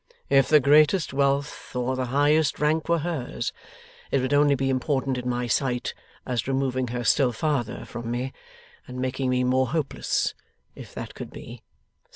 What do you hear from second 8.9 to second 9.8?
making me more